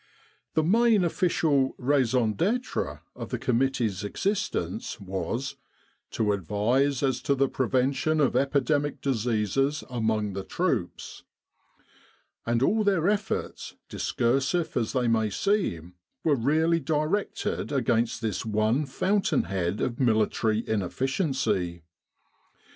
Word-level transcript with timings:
The 0.55 0.63
main 0.63 1.03
official 1.03 1.75
raison 1.77 2.33
d'etre 2.33 3.01
of 3.15 3.29
the 3.29 3.37
committee's 3.37 4.03
existence 4.03 4.99
was 4.99 5.57
"to 6.09 6.33
advise 6.33 7.03
as 7.03 7.21
to 7.21 7.35
the 7.35 7.47
prevention 7.47 8.19
of 8.19 8.35
epidemic 8.35 8.99
diseases 9.01 9.83
among 9.91 10.33
the 10.33 10.43
troops"; 10.43 11.21
and 12.47 12.63
all 12.63 12.83
their 12.83 13.07
efforts, 13.07 13.75
discursive 13.89 14.75
as 14.75 14.93
they 14.93 15.07
may 15.07 15.29
seem, 15.29 15.93
were 16.23 16.33
really 16.33 16.79
directed 16.79 17.71
against 17.71 18.23
this 18.23 18.43
one 18.43 18.87
fountain 18.87 19.43
head 19.43 19.81
of 19.81 19.99
military 19.99 20.67
inefficiency. 20.67 21.83